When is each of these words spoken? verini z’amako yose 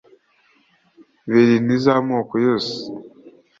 verini 1.31 1.75
z’amako 1.83 2.35
yose 2.45 2.73